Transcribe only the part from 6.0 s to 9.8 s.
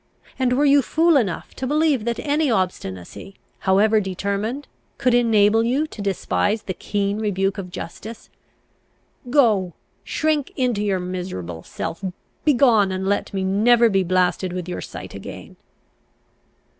despise the keen rebuke of justice? Go,